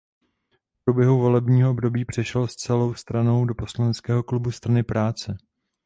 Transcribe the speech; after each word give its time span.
V 0.69 0.83
průběhu 0.83 1.19
volebního 1.19 1.71
období 1.71 2.05
přešel 2.05 2.47
s 2.47 2.51
celou 2.55 2.93
stranou 2.93 3.45
do 3.45 3.55
poslaneckého 3.55 4.23
klubu 4.23 4.51
Strany 4.51 4.83
práce. 4.83 5.37